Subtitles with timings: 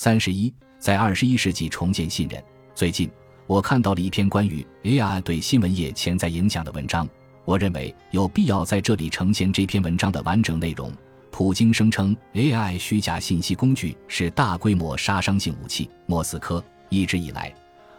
[0.00, 2.40] 三十一，在二十一世纪重建信任。
[2.72, 3.10] 最近，
[3.48, 7.08] 我看到了一篇关于 AI 对新闻业潜在影响的文章。
[7.44, 10.92] 我认为有必要在这里呈现这篇文章的完整内容。
[11.32, 15.90] 普京声称 AI 虚假信息工具是大规模杀伤性武器。
[16.06, 17.52] 莫斯科一直以来，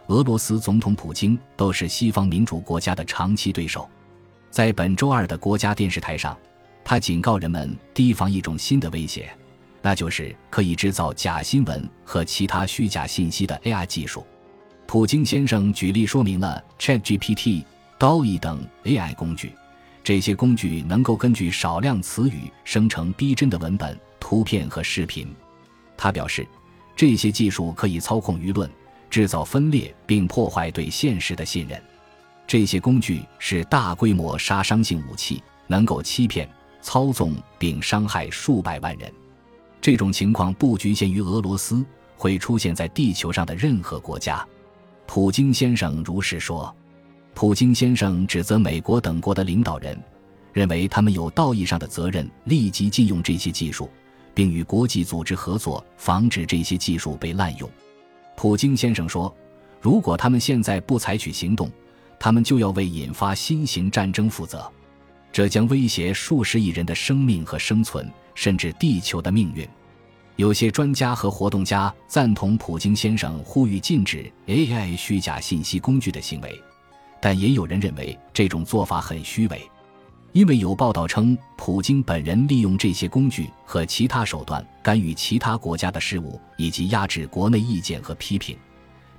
[0.06, 3.86] 俄罗斯总统普京都是西方民主国家的长期对手。
[4.50, 6.34] 在本周二的国家电视台上，
[6.82, 9.30] 他警告人们提防一种新的威胁。
[9.82, 14.26] 那就是可以制造假新闻和其他虚假信息的 AI 技术。
[14.86, 17.64] 普京先生举例说明了 ChatGPT、
[17.98, 19.52] DALL-E 等 AI 工具。
[20.02, 25.32] 这些工具能够根据少量词语生成逼真的文本、图片和视频。
[25.96, 26.46] 他表示，
[26.96, 28.68] 这些技术可以操控舆论，
[29.10, 31.80] 制造分裂，并破坏对现实的信任。
[32.46, 36.48] 这些工具是大规模杀伤性武器，能够欺骗、
[36.80, 39.12] 操纵并伤害数百万人。
[39.80, 41.84] 这种情况不局限于俄罗斯，
[42.16, 44.46] 会出现在地球上的任何国家。
[45.06, 46.74] 普京先生如是说。
[47.32, 49.98] 普京先生指责美国等国的领导人，
[50.52, 53.88] 认为他们有道义上的责任立即禁用这些技术，
[54.34, 57.70] 并与国际组织合作，防止这些技术被滥用。
[58.36, 59.34] 普京先生说
[59.80, 61.70] ：“如果他们现在不采取行动，
[62.18, 64.70] 他们就要为引发新型战争负责，
[65.32, 69.68] 这将威胁数十亿人的生命和生存。”甚至地球的命运，
[70.36, 76.58] 有些专家和活动家赞同普京先生呼吁禁止 AI 虚假信息工具的行为，
[77.20, 79.68] 但也有人认为这种做法很虚伪，
[80.32, 88.56] 因为有报道称普京本人利用这些工具和其他手段干预其他国家的事务以及压制国内意见和批评。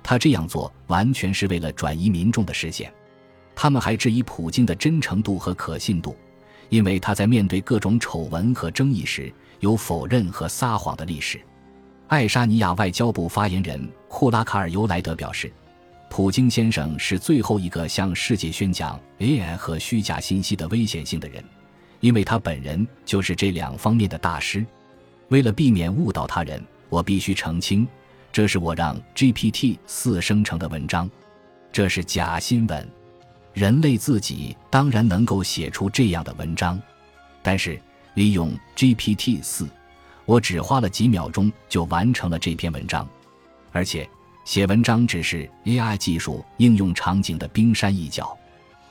[0.02, 2.92] 他这样做完全是为了转移民众的视线。
[3.54, 6.16] 他们还质疑普京的真诚度和可信度。
[6.68, 11.38] 因为他在面对各种丑闻和争议时有否认和撒谎的历史，
[12.08, 15.52] 爱沙尼亚外交部发言人库拉卡尔尤莱德表示，
[16.08, 21.44] 普京先生是最后一个向世界宣讲 AI 和虚假信息的危险性的人，
[22.00, 24.64] 因为他本人就是这两方面的大师。
[25.28, 27.86] 为了避免误导他人，我必须澄清，
[28.32, 31.10] 这是我让 GPT 四生成的文章，
[31.70, 33.01] 这是假新闻。
[33.54, 36.80] 人类自己当然能够写出这样的文章，
[37.42, 37.80] 但是
[38.14, 39.68] 利用 GPT 四，
[40.24, 43.06] 我只花了几秒钟就完成了这篇文章，
[43.72, 44.08] 而且
[44.44, 48.36] 写文章只是 AI 技术应用场景的冰山一角。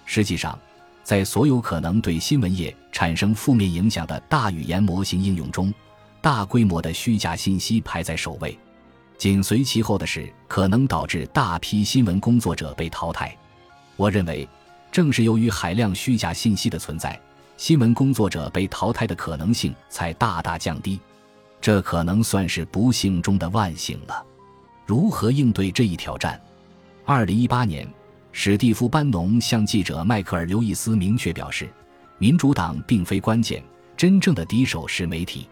[0.05, 0.57] 实际上，
[1.03, 5.73] 在所有可能对新闻业产生负面影响的大语言模型应用中，
[6.21, 8.57] 大规模的虚假信息排在首位，
[9.17, 13.35] 紧随其后的是可能导致大批新闻工作者被淘汰。
[14.01, 14.49] 我认为，
[14.91, 17.21] 正是由于海量虚假信息的存在，
[17.55, 20.99] 新闻工作者被淘汰的可能性才大大降低。
[21.61, 24.25] 这可能算是不幸中的万幸了。
[24.87, 26.41] 如何应对这一挑战？
[27.05, 27.87] 二零一八年，
[28.31, 31.69] 史蒂夫·班农向记者迈克尔·刘易斯明确表示
[32.17, 33.63] ：“民主党并非关键，
[33.95, 35.47] 真正的敌手是媒体。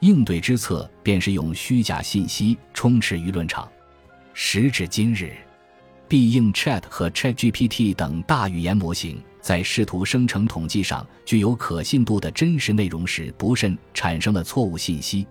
[0.00, 3.70] 应对之策便是用虚假信息充斥舆论场。”
[4.32, 5.36] 时至今日。
[6.12, 15.26] 必应 Chat 和 ChatGPT 等大语言模型在试图生成统计上具有可信度的真实内容时，不慎产生了错误信息。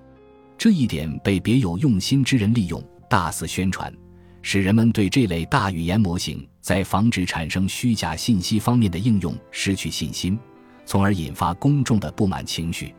[0.57, 3.93] 这一点被别有用心之人利用，大肆宣传，
[4.41, 10.35] 使人们对这类大语言模型在防止产生虚假信息方面的应用失去信心，
[10.83, 12.91] 从而引发公众的不满情绪。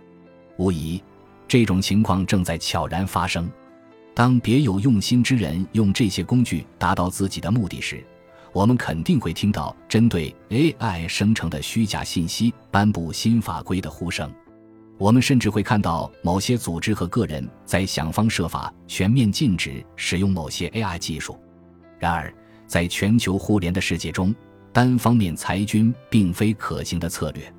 [0.56, 1.02] 无疑，
[1.48, 3.50] 这种情况正在悄然发生。
[4.14, 8.04] 当别有用心之人用这些工具达到自己的目的时，
[8.52, 14.30] 我们肯定会听到针对 AI 生成的虚假信息颁布新法规的呼声。
[14.98, 21.36] 我们甚至会看到某些组织和个人在想方设法全面禁止使用某些 AI 技术。
[21.98, 22.32] 然而，
[22.66, 24.34] 在全球互联的世界中，
[24.72, 27.52] 单方面裁军并非可行的策略。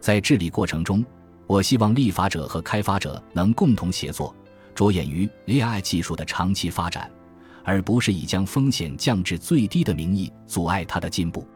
[0.00, 1.04] 在治理过程中，
[1.46, 4.34] 我希望立法者和开发者能共同协作。
[4.74, 7.10] 着眼于 AI 技术的长期发展，
[7.64, 11.46] 而不是以将风险降至最低的名义阻碍它的进步。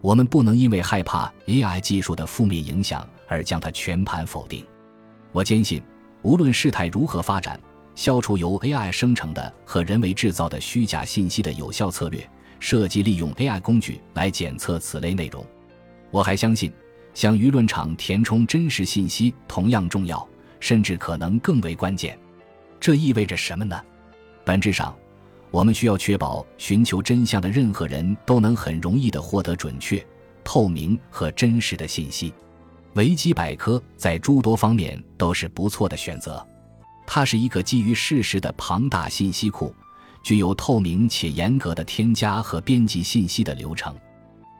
[0.00, 4.64] 我们不能因为害怕 AI 技术的负面影响而将它全盘否定。
[5.32, 5.82] 我坚信，
[6.22, 7.58] 无论事态如何发展，
[7.94, 12.28] 消除由 AI 生成的和人为制造的虚假信息的有效策略，
[12.60, 15.44] 涉及利用 AI 工具来检测此类内容。
[16.10, 16.72] 我还相信，
[17.14, 20.28] 向舆论场填充真实信息同样重要，
[20.60, 22.18] 甚至可能更为关键。
[22.84, 23.80] 这意味着什么呢？
[24.44, 24.94] 本质上，
[25.50, 30.06] 我们需要确保寻求真相的任何人都能很容易地获得准确、
[30.44, 32.34] 透明和真实的信息。
[32.92, 36.46] 维基百科在诸多方面都是不错的选择。
[37.06, 39.74] 它是一个基于事实的庞大信息库，
[40.22, 43.96] 具有透明且严格的添加和编辑信息的流程。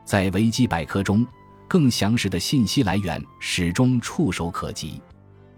[0.07, 1.27] 在维基百科中，
[1.69, 4.99] 更详实的信息来源始终触手可及。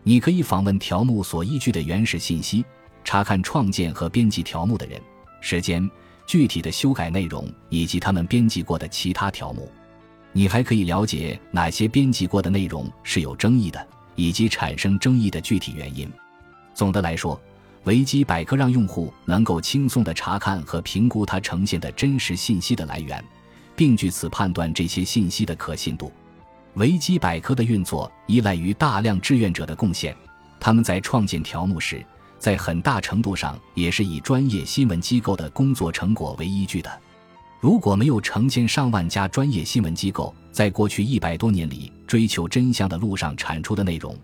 [0.09, 2.65] 你可以访问条目所依据的原始信息，
[3.03, 5.03] 查看创建和编辑条目的人、
[5.41, 5.91] 时间、
[6.29, 9.69] 具体的修改内容以及他们编辑过的其他条目。
[10.31, 16.09] 你还可以了解哪些编辑过的内容是有争议的，以及产生争议的具体原因。
[16.73, 17.41] 总的来说，
[17.83, 23.25] 维基百科让用户能够轻松地查看和评估它呈现的真实信息的来源，
[23.75, 26.13] 并据此判断这些信息的可信度。
[26.77, 30.15] 维基百科的运作依赖于大量志愿者的贡献，
[30.61, 32.05] 他们在创建条目时，
[32.39, 37.01] 在很大程度上也是以专业新闻机构的工作成果为依据的。
[37.61, 44.15] 如果没有成千上万家专业新闻机构在过去一百多年里追求真相的路上产出的内容，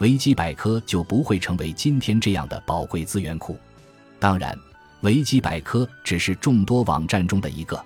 [0.00, 3.56] 维基百科就不会成为今天这样的宝贵资源库。
[4.18, 4.58] 当然，
[5.02, 7.80] 维基百科只是众多网站中的一个。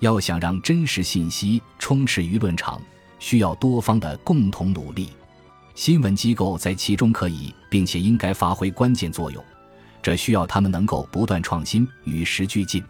[0.00, 2.82] 要想让真实信息充斥舆论场，
[3.22, 5.10] 需要多方的共同努力。
[5.76, 9.42] 新闻机构在其中可以并且应该发挥关键作用，
[10.02, 12.82] 这需要他们能够不断创新，与时俱进。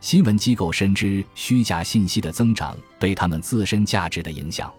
[0.00, 4.72] 新闻机构深知虚假信息的增长对他们自身价值的影响。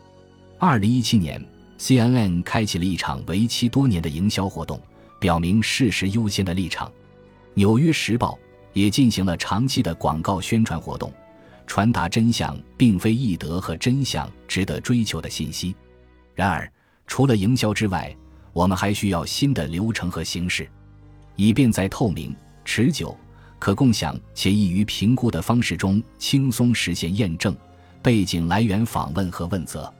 [0.57, 1.45] 二零一七年
[1.77, 4.81] ，CNN 开启了一场为期多年的营销活动，
[5.19, 6.89] 表明事实优先的立场。
[7.53, 8.39] 纽约时报
[8.71, 11.13] 也进行了长期的广告宣传活动，
[11.67, 15.75] 传达真相并非易得和真相值得追求的信息。
[16.33, 16.71] 然而，
[17.07, 18.15] 除了营销之外，
[18.53, 20.69] 我们还需要新的流程和形式，
[21.35, 23.17] 以便在透明、持久。
[23.57, 27.55] 可共享且易于评估的方式中轻松实现验证、
[28.01, 29.91] 背景来源访问和问责。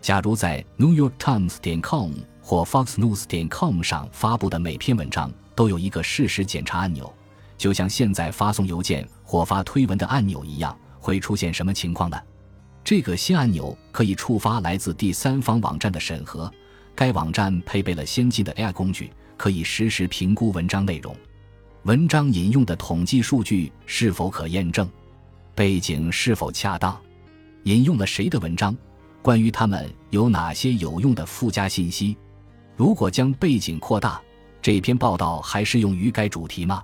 [0.00, 2.10] 假如在 New York Times 点 com
[2.42, 7.12] 或 Fox News 点 com 上发布的每篇文章都有一个事实检查按钮，
[7.56, 12.18] 就像现在发送邮件或发推文的按钮一样，会出现什么情况呢？
[12.82, 16.50] 这个新按钮可以触发来自第三方网站的审核。
[16.94, 21.14] 该网站配备了先进的 AI 工具，可以实时评估文章内容。
[21.82, 24.88] 文章引用的统计数据是否可验证？
[25.54, 26.98] 背景是否恰当？
[27.64, 28.74] 引用了谁的文章？
[29.20, 32.16] 关于他们有哪些有用的附加信息？
[32.76, 34.20] 如果将背景扩大，
[34.62, 36.82] 这篇报道还适用于该主题吗？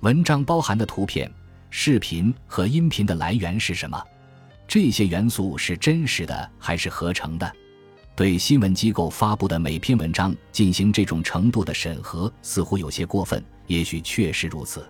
[0.00, 1.28] 文章包含的图片、
[1.70, 4.02] 视频和音频的来源是什么？
[4.66, 7.50] 这些元素是真实的还是合成的？
[8.14, 13.42] 对新闻机构发布的每篇文章进行这种程度的审核，似乎有些过分。
[13.66, 14.86] 也许确实如此，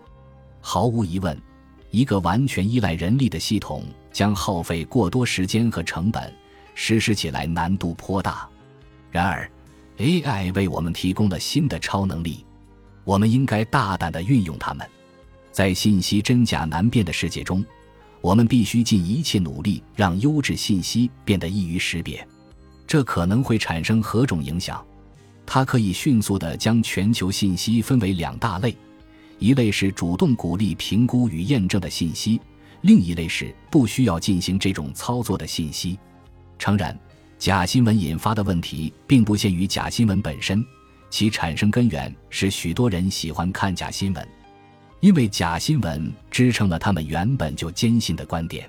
[0.61, 1.37] 毫无疑问，
[1.91, 6.33] 一个完全依赖人力的系统将耗费过多时间和成本，
[6.75, 8.49] 实施起来难度颇大。
[9.11, 9.51] 然而
[9.99, 12.47] ，AI 为我们提供了新的超能力，
[13.05, 14.89] 我们应该大胆地运用它们。
[15.53, 17.65] 在信息真假难辨的世界中，
[18.21, 22.27] 我们必须尽一切努力让优质信息变得易于识别。
[22.87, 24.85] 这可能会产生何种影响？
[25.45, 28.77] 它可以迅速地将全球信息分为两大类：
[29.39, 32.41] 一类是主动鼓励评估与验证的信息，
[32.83, 35.99] 另一类是不需要进行这种操作的信息。
[36.59, 36.99] 诚然，
[37.39, 40.65] 假新闻引发的问题并不限于假新闻本身，
[41.09, 44.29] 其产生根源是许多人喜欢看假新闻，
[45.01, 48.69] 因为假新闻支撑了他们原本就坚信的观点。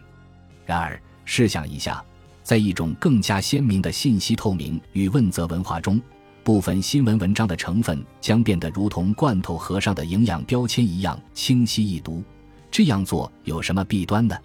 [0.66, 2.04] 然而，试想一下，
[2.44, 6.00] 在一种更加鲜明的信息透明与问责文化中。
[6.44, 12.24] 部分新闻文章的成分将变得如同罐头盒上的营养标签一样清晰易读。
[12.72, 14.36] 这样做有什么弊端呢？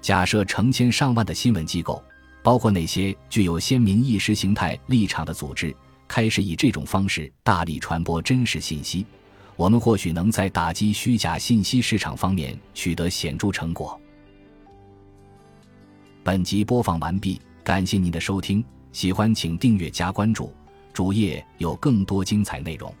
[0.00, 2.02] 假设成千上万的新闻机构，
[2.42, 5.74] 包括那些具有鲜明意识形态立场的组织，
[6.06, 9.06] 开始以这种方式大力传播真实信息，
[9.58, 14.00] 我们或许能在打击虚假信息市场方面取得显著成果。
[16.22, 20.54] 本集播放完毕，感谢您的收听，喜欢请订阅加关注。
[20.92, 22.94] 主页有更多精彩内容。